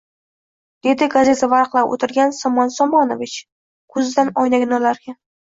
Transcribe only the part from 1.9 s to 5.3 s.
o`tirgan Somon Somonovich ko`zidan oynagini olarkan